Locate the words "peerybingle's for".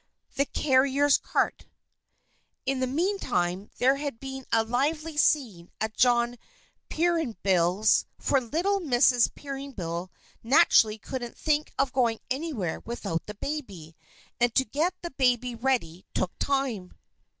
6.89-8.41